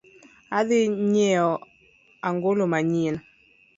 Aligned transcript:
Adhii 0.57 0.87
nyieo 1.11 1.51
ang'olo 2.27 2.63
manyien. 2.71 3.15